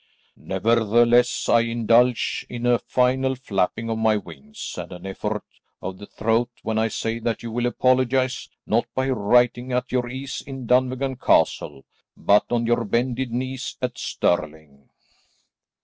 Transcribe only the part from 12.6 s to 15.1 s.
your bended knees at Stirling."